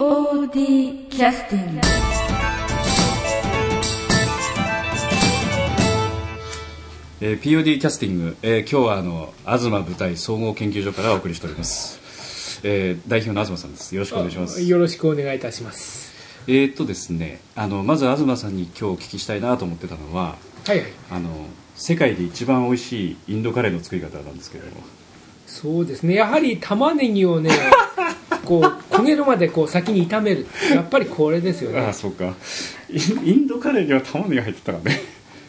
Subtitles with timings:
[0.00, 1.80] POD キャスティング
[7.20, 13.94] えー POD キャスティング、えー今日はあの東舞台総合研究所からお送りしております、えー代表の東さんです。
[13.94, 14.62] よろしくお願いします。
[14.62, 16.14] よろしくお願いいたします。
[16.48, 20.36] えーっとですねあのまず東さんに今日お聞きしたいなと思ってたのは
[20.66, 20.86] はいはい。
[21.10, 21.28] あの
[21.74, 24.72] 世界で一番美味しいインドカレーの作り方なんですけども。
[25.46, 26.14] そうですね。
[26.14, 27.50] やはり玉ねぎをね
[28.46, 30.46] こう焦げるまでこう先に炒める。
[30.74, 31.80] やっぱりこれですよね。
[31.80, 32.34] ああそうか。
[32.88, 35.00] インドカレーには玉ねぎが入ってたからね。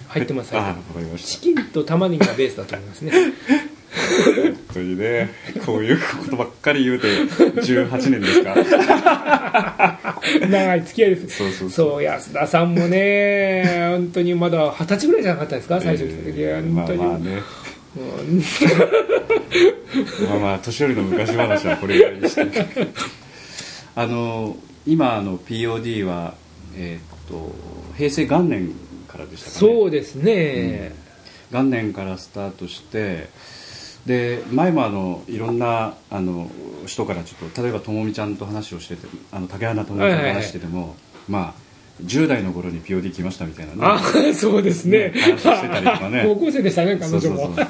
[0.09, 3.11] 入ってますああわかりましますチキンと玉ねぎがベースだと思いますね。
[3.11, 5.29] た本当にね
[5.65, 10.20] こういうことばっかり言うて18年ですか。
[10.49, 11.37] 長い付き合いです。
[11.37, 11.70] そうそうそう。
[11.91, 17.41] そう安田さんもね本当にまだ二十歳ぐらいじゃなかったですか最初来た時、えーまあ本当に、まあね。
[17.97, 18.41] うん
[20.29, 22.45] まあまあ年寄りの昔話はこれぐらいにして
[24.01, 24.55] あの
[24.85, 26.33] 今あの POD は、
[26.75, 27.53] えーっと
[27.95, 28.73] 平成元年
[29.07, 29.59] からでしたかね。
[29.59, 30.93] そうですね、
[31.51, 33.29] 元年からスタートして
[34.05, 36.49] で前もあのいろんなあの
[36.87, 40.95] 人からちょっと例えばともみちゃんと話をしててあの竹穴ともみちゃんと話してても、
[41.29, 41.60] まあ
[42.04, 43.80] 10代の頃に POD 来ましたみたいなね。
[43.82, 43.99] あ
[44.34, 45.10] そうですね。
[45.10, 46.24] ね話してたりとかね。
[46.26, 47.66] 高校生でしたね彼そうそう女もそう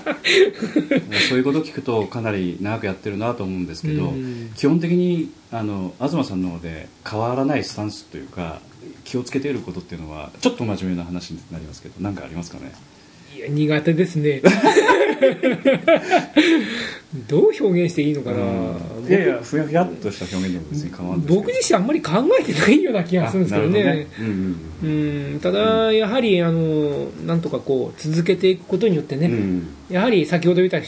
[1.28, 1.38] そう。
[1.40, 4.52] いうことを聞くとかなり長くやってるなと思うんですけど、うん。
[4.56, 8.62] 基本的にあの東さんの方で変わらないスタンスというか
[9.04, 12.68] 気をつけていることっていうのはちょっと真面目な話になりますけど何かありますかね？
[12.68, 12.70] い
[13.42, 14.42] や苦手ですね。
[17.28, 18.38] どう表現していいのかな、
[19.08, 24.08] いやいやふやふやっとした表現でも別に構わない僕自身あんまり考えてないような気がするんですけどね。
[25.42, 29.34] ただやはりあのなんとかこう続けていくことによってね、うん。
[29.34, 30.80] うんやはり先ほど言った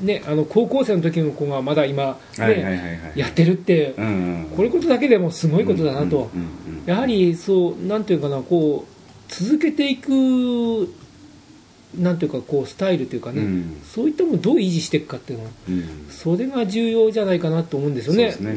[0.00, 4.46] ねあの高校生の時の子がまだ今、ねやってるって、うんうん。
[4.56, 6.46] これことだけでもすごいことだなと、うんうん
[6.76, 8.92] うんやはりそうなんていうかなこう
[9.28, 10.92] 続けていく
[11.98, 13.80] なんていうかこうスタイルというかね、うん。
[13.84, 15.84] そういったものをどう維持していくかっていうのはうん。
[16.10, 18.32] それが重要じゃないかなと思うんですよね。
[18.32, 18.56] そね。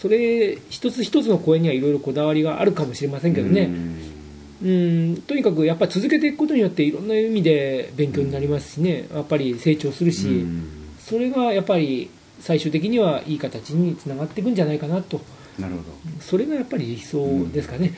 [0.00, 3.70] それ一つ一つの公演にはいろいろこだわりがあるかもしれませんけどね、
[4.62, 5.22] うん。
[5.26, 9.06] とにかくやっぱり続けていくことによっていろんな意味で勉強になりますしね。
[9.12, 10.64] やっぱり成長するし、うん。
[10.98, 15.20] それがやっぱり最終的にはいい形につながっていくんじゃないかなと。
[15.58, 15.84] なるほど。
[16.20, 17.94] それがやっぱり理想ですかね、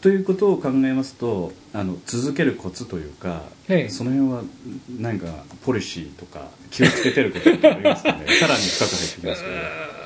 [0.00, 4.42] ということを考えますとあの続けるコツというか、はいその辺は
[4.98, 5.26] 何か
[5.64, 8.26] ポリシーとか気をつけてることってありますかね？
[8.40, 10.00] さらに深く入ってきますけど。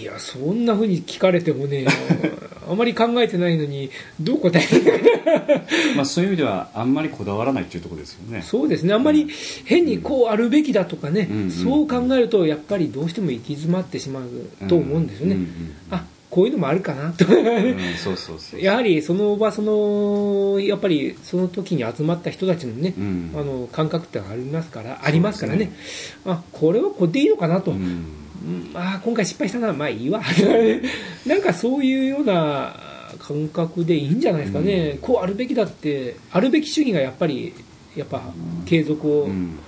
[0.00, 1.84] いやそんなふうに聞かれてもね
[2.70, 3.90] あまり考えてないのに
[4.20, 5.62] どう答えるか
[5.96, 8.42] まあそういう意味ではあんまりこだわらないっていうところですよね。
[8.46, 8.94] そうですね。
[8.94, 9.26] あんまり
[9.64, 11.42] 変にこうあるべきだとかね、うん。
[11.42, 11.50] うん。
[11.50, 15.40] そう考えるとやっぱりどうしても行き詰まってしまうと思うんですよね、うん。
[15.40, 15.72] うん。
[15.90, 17.26] あこういうのもあるかなと。
[17.26, 18.60] うんうんそうそうそう。
[18.60, 23.32] やはりその場そのやっぱりその時に集まった人たちのね、うん。
[23.34, 25.72] あの感覚ってありますからありますからね。
[26.26, 27.78] あこれはこれでいいのかなと、うん。
[27.78, 29.72] うんあー今回失敗したな。
[29.72, 30.22] まあいいわ。
[31.26, 32.76] なんかそういうような
[33.18, 37.52] 感覚でいいんじゃないですかね、こうあるべきだってあるべき主義がやっぱり
[37.96, 38.22] やっぱ
[38.66, 39.58] 継続をうん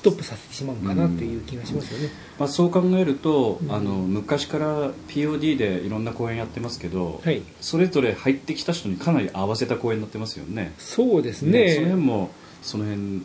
[0.00, 3.70] ストップさせてしまうかなという気がしますよね、まあ、そう考えると、うん。
[3.70, 7.42] あの昔から POD でいろんな公演やってますけど、はい。
[7.60, 10.72] それぞれ入ってきた人にかなり合わせた公演になってますよね。
[10.78, 11.64] そうですね。
[11.64, 12.30] ねその辺も
[12.62, 13.24] その辺、ん。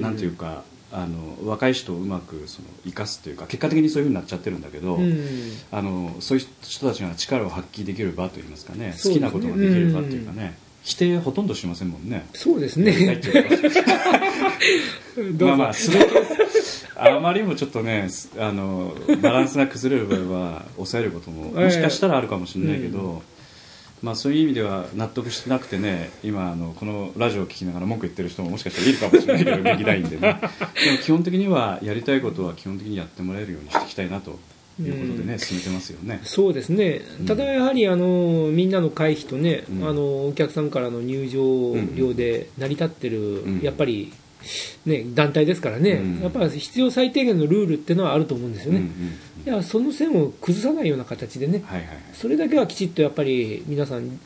[0.00, 5.52] なんていうかあの若い人をうまくその生かすというか結果的にそういうふうになっちゃってるんだけど、うん。
[5.70, 8.92] あのそういう人たちが力を発揮できる場といいますかねね。
[8.92, 12.26] 好きなことができる場っていうかね、否定ほとんどしませんもんね。
[12.34, 13.20] そうですね。
[15.38, 15.98] まあまあする
[16.98, 23.22] あまりにもちょっとねすあのバランスが崩れる場合は抑えることももしかしたらあるかもしれないけど、
[24.02, 30.20] まあ、そういう意味では納得してなくてね今あのこのラジオを聞きながら文句言ってる人ももしかしたらいるかもしれないけど劇団員でね。
[30.20, 34.38] でも基本的にはやりたいことは基本的にやってもらえるようにしていきたいなと
[34.82, 36.20] いうことでね、進めてますよね。
[36.22, 37.02] そうですね。
[37.20, 37.26] うん。
[37.26, 39.88] ただやはりあのみんなの会費とね、うん。
[39.88, 43.60] あのお客さんからの入場料で成り立ってる、うん。
[43.60, 44.12] やっぱり、
[44.86, 46.20] ね、団体ですからね、うん。
[46.20, 48.92] やっぱり必要最低限のルールっていうのはあると思うんですようんうんね、
[49.46, 51.62] いやその線を崩さないような形でね。
[51.66, 51.98] はいはいはい。
[52.12, 54.20] それだけはきちっとやっぱり皆さん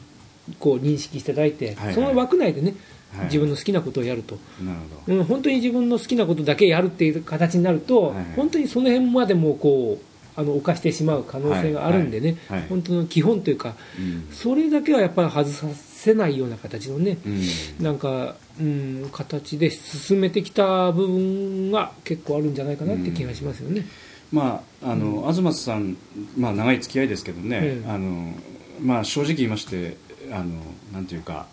[0.58, 1.94] こう認識していただいて、はいはい。
[1.94, 2.75] その枠内でね
[3.16, 3.25] はい。
[3.26, 5.19] 自分の好きなことをやると、なるほど。
[5.19, 8.25] うん、本当に自分の好きなことだけやるっていう形になると、はいはい。
[8.37, 14.29] 本当にその辺までもこうあの犯してしまう可能性があるんでね、はいはい本当の基本というかうん。
[14.32, 17.84] それだけはやっぱり外させないような形のね、うん。
[17.84, 23.87] なんか、うん、形で進めてきた部分が結構あるんじゃないかなって気がしますよね。
[24.32, 25.96] まああの、東さん、
[26.37, 28.35] まあ、長い付き合いですけどね、うんあの
[28.81, 29.96] まあ正直言いまして
[30.32, 30.46] あの
[30.93, 31.46] なんていうか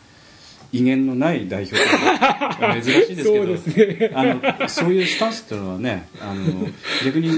[0.71, 4.11] 威厳のない代表が珍しいですけどそうね。
[4.13, 4.23] あ
[4.61, 6.67] のそういうスタンスっていうのはねあの
[7.05, 7.31] 逆に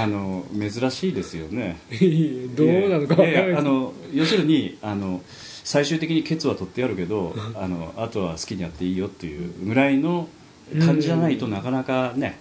[0.00, 1.78] あの珍しいですよね。
[2.56, 5.22] どうなのかわいやいからないあの要するにあの
[5.64, 10.28] 最終的にケツは取ってやるけどあのあとは好きにやっていいよっていうぐらいの
[10.80, 12.38] 感じじゃないとなかなかね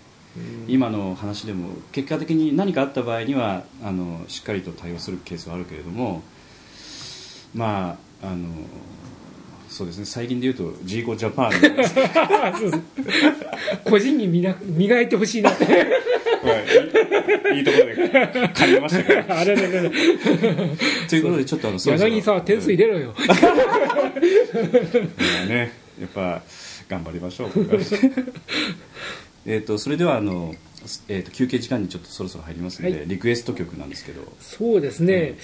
[0.68, 6.22] 今の話でも結果的に何かあった場合にはあのしっかりと対応するケースはあるけれども
[7.54, 8.50] まああの
[9.75, 10.06] そうですね。
[10.06, 11.51] 最近で言うとジーコジャパン。
[13.83, 15.51] 個人に磨磨いてほしいな。
[15.51, 15.68] ってい
[17.57, 18.10] いいところで
[18.54, 19.24] 借りましたけど。
[19.36, 19.92] あれれれれ
[21.10, 23.13] ということでちょっとあの柳沢点数入れろよ。
[23.19, 23.25] ま
[25.44, 26.42] あねやっぱ
[26.88, 27.51] 頑張りましょう
[29.45, 30.56] えっとそれではあの、
[31.10, 33.07] えー、と休憩時間にちょっとそろそろ入りますので、はい。
[33.07, 34.22] リクエスト曲なんですけど。
[34.39, 35.36] そうですね、うん、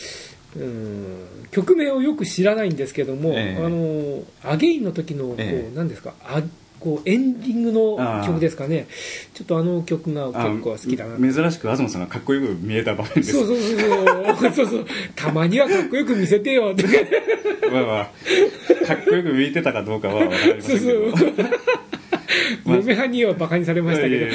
[1.51, 3.63] 曲名をよく知らないんですけども、ええ。
[3.63, 5.75] あのアゲインの時のこう、ええ。
[5.75, 6.42] 何ですかあ
[6.81, 8.88] こうエンディングの曲ですかね。
[9.33, 11.15] ちょっとあの曲があ結構好きだな。
[11.18, 13.33] 珍しく東さんがかっこよく見えた場面です。
[13.33, 14.51] そうそうそうそう。
[14.51, 16.71] そうそうたまにはかっこよく見せてよ。
[16.74, 16.83] っ て
[17.71, 18.86] まあまあ。
[18.88, 21.06] かっこよく見えてたかどうかは分かりませそんけど。
[21.06, 21.33] うそう
[22.65, 22.77] まあ。
[22.77, 24.25] 嫁はんにはバカにされましたけど、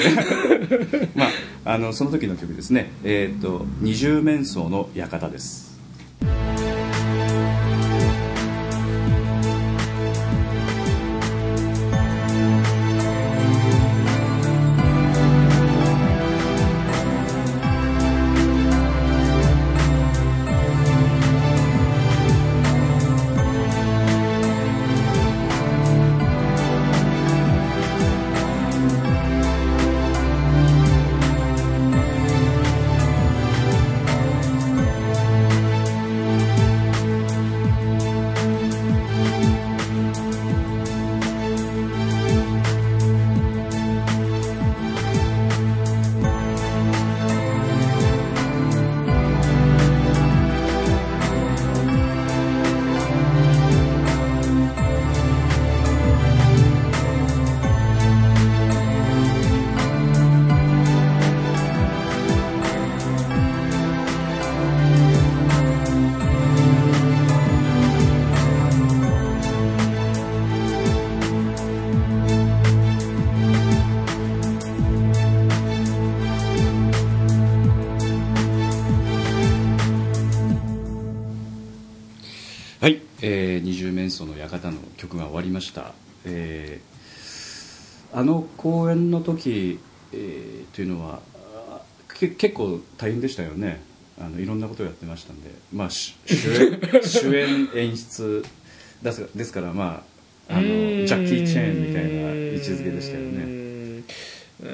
[1.16, 1.24] ま
[1.64, 2.92] ああのその時の曲ですね。
[3.02, 5.65] えっ、と二重面相の館です
[83.22, 85.92] えー、二重面相の館の曲が終わりました、
[86.24, 86.96] えー
[88.12, 89.78] あの公演の時、
[90.12, 91.20] えーというのは
[91.68, 91.80] あ
[92.18, 93.82] け結構大変でしたよね。
[94.18, 98.42] あのいろんなことをやってましたんで、まあ、し主演 主演演出
[99.02, 100.02] ですですから、ま
[100.48, 102.10] あ、あのジャッキー・チェーンみたいな
[102.54, 104.02] 位置づけでしたよね。
[104.62, 104.66] う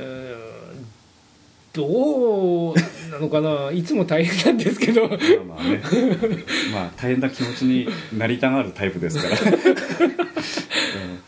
[1.73, 2.75] どう
[3.13, 3.71] なのかな。
[3.71, 5.07] いつも大変なんですけど。
[5.07, 5.83] まあまあね。
[6.73, 7.87] まあ大変な気持ちに
[8.17, 9.37] なりたがるタイプですから、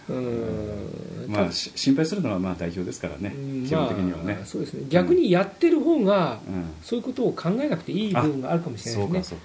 [0.09, 1.25] うーん。
[1.27, 1.31] うん。
[1.31, 3.35] まあし心配するのはまあ代表ですからね。
[3.37, 3.67] うん。
[3.67, 4.35] 基本的にはね。
[4.35, 4.87] まあ、そうですね。
[4.89, 6.65] 逆にやってる方が、うん。
[6.83, 9.39] そういうことを考えなくていい部分があるかもしれないですね。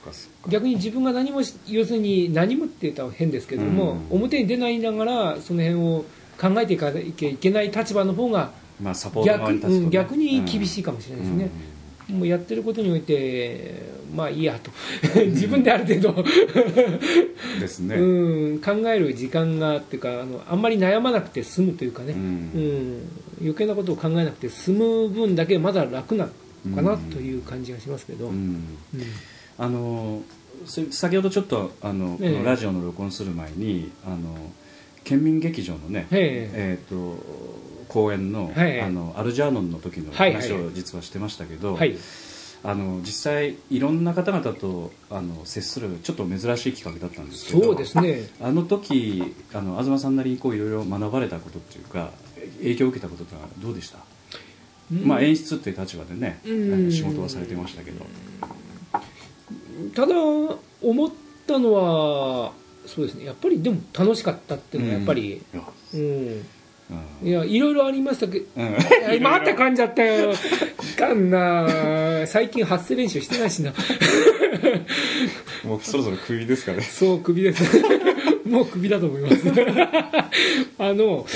[0.48, 4.18] 逆に自分が何もし要するに何もって言ったら変ですけども、うん。
[4.18, 6.06] 表に出ないながらその辺を
[6.40, 11.48] 考えていかなきゃいけない立場の方がまあサポート逆,、側に立つとね、うん、逆に厳しいかもしれないですね、う
[12.10, 13.84] もうやってることにおいて
[14.16, 14.72] まあいいやと。
[15.28, 22.20] 自分である程度、んですね、うん、考える時間がっていうかあのあんまり悩まなくて済むというかね、うん。
[22.20, 23.02] うん、
[23.42, 26.30] 余計なことを考えなくて済む分だけまだ楽な
[26.68, 28.32] のかなうんという感じがしますけど、
[29.58, 30.24] あの
[30.66, 32.34] そ先ほどちょっとあの、ええ。
[32.34, 34.36] このラジオの録音する前にあの
[35.10, 36.50] 県民劇場のね、え。
[36.54, 37.24] えー、と
[37.88, 41.98] 公演の,、はいあのアルジャーノンの時の話を実はしてましたけど、はい。
[42.62, 48.30] あの実際いろんな方々とあの接するちょっと珍しい企画だったんですけどそうですね。
[48.42, 52.12] あの時あの東さんなりにこういろいろ学ばれたことっていうか
[52.58, 54.00] 影響を受けたことってのはどうでした、
[54.92, 56.54] まあ、演出っていう立場でね、う
[56.88, 56.92] ん。
[56.92, 58.06] 仕事はされてましたけど、
[59.96, 60.16] ただ
[60.82, 61.10] 思っ
[61.48, 62.52] たのは
[62.96, 63.26] そうですね。
[63.26, 65.62] やっぱりでも楽しかったっていうのはやっぱり、いや。
[65.94, 66.46] うん。
[67.22, 67.28] うん。
[67.28, 68.76] いやいろいろありましたけどうん。
[69.16, 70.32] 今あった感じだったよ。
[70.32, 70.36] い
[70.98, 73.74] かんな最近発声練習してないしな。
[75.64, 77.64] もうそろそろクビですかね、そうクビです。
[78.46, 79.44] もうクビだと思います。
[80.80, 81.28] あの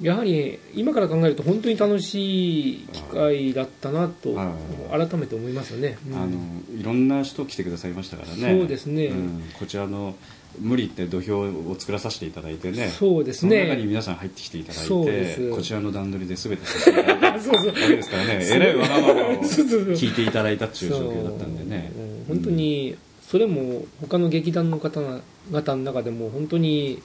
[0.00, 4.54] やはり今から考えると本当に楽しい機会だったなとは
[4.90, 6.16] 改めて思いますよね、うん。
[6.16, 6.38] あの
[6.78, 8.58] いろんな人来てくださいましたからね。
[8.58, 9.08] そうですね。
[9.08, 9.42] ん。
[9.58, 10.14] こちらの
[10.58, 12.88] 無理って土俵を作らさせていただいてね。
[12.88, 17.54] そうですその中にね皆さん入ってきていただいてこちらの段取りで全てさせていただいてそう。
[17.56, 18.38] そうですからね。
[18.40, 19.14] えらいわがままを
[19.44, 21.92] 聞いていただいたっていう状況だったんでね。
[22.26, 22.96] 本当に
[23.30, 27.02] それも他の劇団の方々の中でも本当に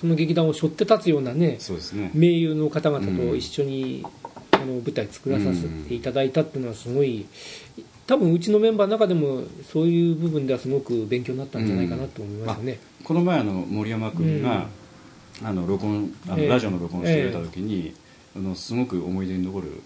[0.00, 2.10] その劇団を背負って立つようなねそうですね。
[2.14, 4.04] 名優の方々と一緒に、
[4.52, 7.26] あの舞台作らさせていただいたっていうのはすごい
[8.06, 14.66] 多分うちのメンバーの中でもそういう部分ではすごく勉強になったんじゃないかなと思いますよね、この前あの森山君が、
[15.42, 16.48] あの録音あの、ええ。
[16.48, 17.94] ラジオの録音してくれた時に、
[18.36, 19.82] あのすごく思い出に残る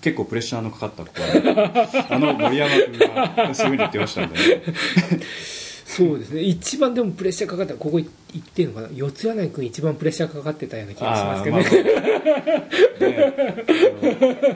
[0.00, 1.72] 結構プレッシャーのかかったことが
[2.10, 4.62] あ の森山君がそういうふうに言ってましたんで、ね、
[5.94, 6.40] そうですね。
[6.40, 8.08] 一番でもプレッシャーかかったここ言っ
[8.42, 8.88] てるのかな？
[8.94, 11.70] 四谷柳君一番プレッシャーかかってたような気がしますけどね、ね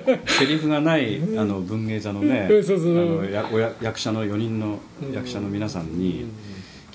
[0.07, 2.65] あのセリフがないあの文芸座のね、うん。
[2.65, 4.79] そうそうあのやおや役者の4人の
[5.13, 6.25] 役者の皆さんに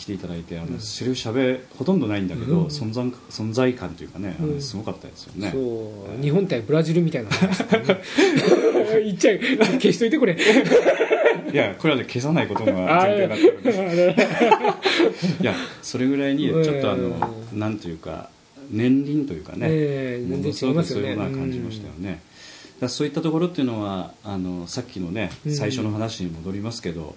[0.01, 2.65] 来ていただいてあのセリフしゃべほとんどないんだけど、うん。
[2.65, 4.61] 存在存在感というかね、うん。
[4.61, 5.51] すごかったですよね。
[5.51, 6.21] そう。
[6.21, 7.29] 日本対ブラジルみたいな
[9.03, 9.39] 言っちゃう
[9.79, 10.35] 消しといてこれ。
[11.53, 14.15] いやこれはね消さないことが前提だったので
[15.39, 15.53] いや。
[15.83, 18.29] それぐらいにちょっとあの、なんというか
[18.71, 22.21] 年輪というかね、ええもの全すごくそういますようものは感じましたよね、
[22.79, 25.53] だそういったところっていうのはあのさっきのねうん。
[25.53, 27.15] 最初の話に戻りますけど、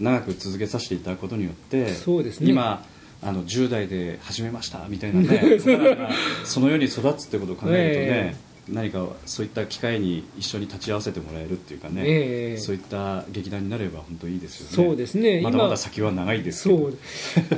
[0.00, 2.50] 長く続けさせていただくことによってそうですね。
[2.50, 2.84] 今
[3.22, 5.58] あの10代で始めましたみたいなね
[6.44, 8.36] そのように育つってことを考えるとね、え
[8.68, 12.58] 何かそういった機会に一緒に立ち会わせてもらえるっていうかね、ええ。
[12.58, 14.88] そういった劇団になれば本当いいですよね。
[14.88, 15.40] そうですね。
[15.40, 16.98] まだま今だ先は長いですけそどう。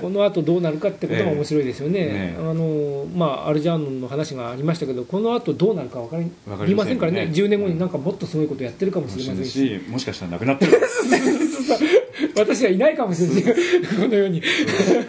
[0.02, 2.40] この後どうなるかってことが面白いですよね、 ええ。
[2.40, 10.72] あのまあ、アルジャーノンの話がありましたけど、この後どうなるか分かりわかりませんからね、ね10年後になんかもっとすごいことやってるかもしれませんし、しもしかしたらなくなってる
[12.36, 14.42] 私はいないかもしれない、このように。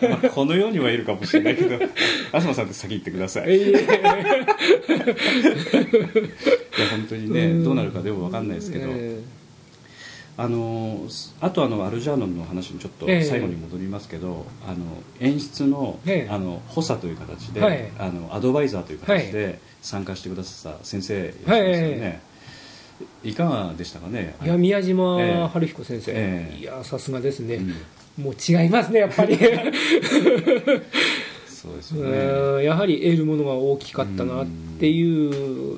[0.02, 1.78] まあこの世にはいるかもしれないけど。
[2.34, 3.50] 東さんって先言ってください。
[3.50, 3.72] いえ。
[3.72, 3.80] や
[6.92, 7.64] 本当にねうん。
[7.64, 9.22] どうなるかでも分かんないですけど、え
[10.38, 11.06] あの
[11.42, 13.24] あとあのアルジャーノンの話にちょっとええ。
[13.24, 14.78] 最後に戻りますけど、あの
[15.20, 16.32] 演出の,、ええ。
[16.32, 17.92] あの補佐という形で、はい。
[17.98, 22.22] あのアドバイザーという形で参加してくださった先生いらっしゃいますよね、
[23.24, 24.36] いかがでしたかね？
[24.44, 25.48] いや宮え島え。
[25.52, 26.60] 春彦先生、ええ。
[26.60, 27.56] いやさすがですね、
[28.18, 28.24] うん。
[28.24, 29.38] もう違いますね、やっぱり。
[31.48, 34.48] そうですよね、うんやはり得るものが大きかったなっ
[34.80, 35.78] ていう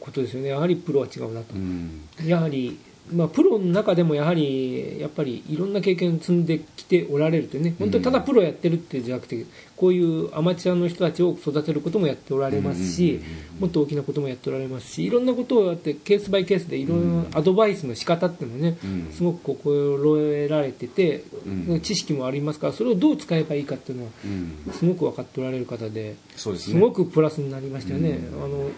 [0.00, 1.54] ことですよね、やはりプロは違うなと。
[1.54, 1.58] う。
[1.58, 2.08] ん。
[2.24, 2.78] やはり、
[3.12, 9.44] まあ、プロの中でもやはり、やっぱりいろんな経験積んできておられるというね、本当にただプロやってるってじゃなくて、
[9.76, 13.20] こういうアマチュアの人たちを育てることもやっておられますし
[13.60, 19.12] もっと大きなこともやっておられますし、いろんなことをやって、ケースバイケースでいろんなアドバイスの仕方っていうのをね、うん。
[19.12, 21.80] すごく心得られてて、うん。
[21.80, 24.72] 知識もありますから、それをどう使えばいいかっていうのは、うん。
[24.72, 28.18] すごく分かっておられる方で、すごくプラスになりましたよね。
[28.42, 28.70] あの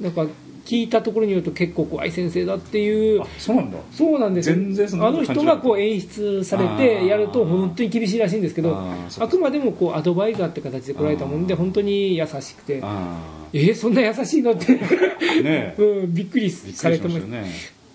[0.00, 0.26] なんか
[0.64, 3.78] 聞いたところによると結構怖い先生だっていうあそうなんだ。
[3.92, 4.50] そうなんです。
[4.50, 7.06] よ全然そんなあの人がこう演出されあてー。
[7.06, 12.80] やると本当に厳しいらしいんですけどあくまでもこうアドバイザーって形で来られたもんであー本当に優しくて。
[12.82, 13.18] あ
[13.52, 14.76] えー、そんな優しいのって、あ
[15.42, 15.82] ねえ。
[15.82, 17.50] うん、びっくりされてましたよね。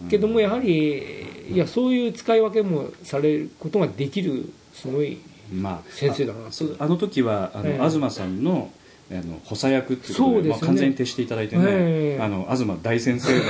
[0.09, 5.17] けどもやはりいやそういう使い分けもされることができるすごい
[5.53, 7.89] まあ先生だなあそうあの時はあの、ええ。
[7.89, 8.69] 東さんの
[9.11, 10.49] あの補佐役っていうことでね。
[10.49, 12.23] まあ、完全に徹していただいてね、ええ。
[12.23, 13.39] あの東大先生の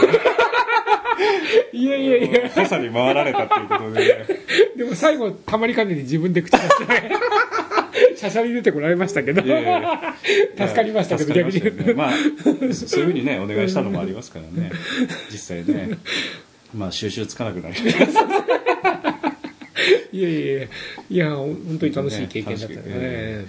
[1.72, 2.50] いやいやいや。
[2.50, 4.26] 補佐に回られたっていうことで、
[4.78, 7.16] でも最後たまりかねて自分で口出して
[8.18, 9.42] しゃしゃり出てこられましたけど。
[9.42, 10.16] いやいや
[10.58, 11.62] 助かりましたけど逆に。
[11.88, 12.12] ねまあ
[12.74, 14.72] そそういうふうにねお願いしたのもありますからね。
[15.32, 15.98] 実際ね。
[16.74, 17.76] まあ収集つかなくなり
[20.12, 20.68] いやいやいや。
[21.10, 22.82] いや本当に楽しい経験だったね。
[22.84, 23.46] ね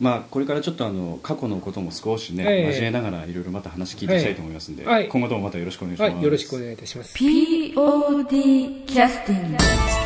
[0.00, 2.66] まあこれからちょっとあの過去のことも少しね、ええ。
[2.68, 5.08] 交えながらいろいろまた話聞いていきたいと思いますんで、はい。
[5.08, 7.16] 今後ともまたよろしくお願いします、はいよろしくお願いいたします。
[7.16, 10.03] POD キャスティング